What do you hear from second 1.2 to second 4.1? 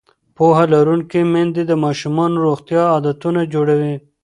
میندې د ماشومانو روغتیایي عادتونه جوړوي.